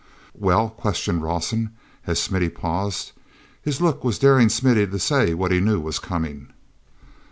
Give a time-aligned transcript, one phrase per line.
[0.33, 3.11] "Well?" questioned Rawson, as Smithy paused.
[3.61, 6.47] His look was daring Smithy to say what he knew was coming.